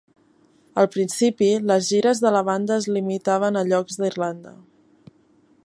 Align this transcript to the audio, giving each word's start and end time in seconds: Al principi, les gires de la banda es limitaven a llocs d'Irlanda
Al 0.83 0.87
principi, 0.93 1.49
les 1.71 1.89
gires 1.91 2.21
de 2.25 2.31
la 2.37 2.41
banda 2.47 2.77
es 2.83 2.87
limitaven 2.95 3.61
a 3.61 3.63
llocs 3.73 4.01
d'Irlanda 4.05 4.55